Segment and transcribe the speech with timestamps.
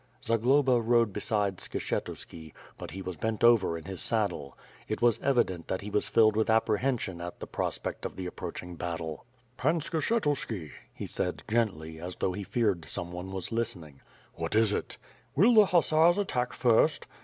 [0.25, 4.57] Zagloba rode beside Skshetuski, but he was bent over in his saddle.
[4.87, 8.75] It was evident that he was filled with apprehension at the prospect of th'e approaching
[8.77, 9.25] baittle.
[9.57, 14.01] "Pan Skshetuski," he said gently, as though he feared some one was listening.
[14.33, 14.97] "What is it?"
[15.35, 17.05] "Will the hussars attack first?"